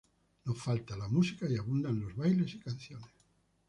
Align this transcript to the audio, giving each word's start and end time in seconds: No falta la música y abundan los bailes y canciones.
No 0.45 0.55
falta 0.55 0.97
la 0.97 1.07
música 1.07 1.47
y 1.47 1.57
abundan 1.57 1.99
los 1.99 2.15
bailes 2.15 2.55
y 2.55 2.59
canciones. 2.59 3.11